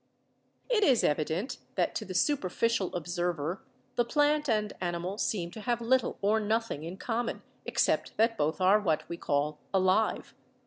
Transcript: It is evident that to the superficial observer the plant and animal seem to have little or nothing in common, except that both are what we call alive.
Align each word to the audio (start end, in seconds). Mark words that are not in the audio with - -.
It 0.67 0.83
is 0.83 1.03
evident 1.03 1.59
that 1.75 1.93
to 1.93 2.05
the 2.05 2.15
superficial 2.15 2.95
observer 2.95 3.63
the 3.97 4.03
plant 4.03 4.49
and 4.49 4.73
animal 4.81 5.19
seem 5.19 5.51
to 5.51 5.61
have 5.61 5.79
little 5.79 6.17
or 6.23 6.39
nothing 6.39 6.83
in 6.83 6.97
common, 6.97 7.43
except 7.67 8.17
that 8.17 8.35
both 8.35 8.59
are 8.59 8.79
what 8.79 9.07
we 9.07 9.17
call 9.17 9.59
alive. 9.71 10.33